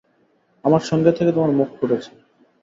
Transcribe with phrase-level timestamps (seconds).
[0.63, 2.11] আমার সঙ্গে থেকে তোমার মুখ ফুটেছে।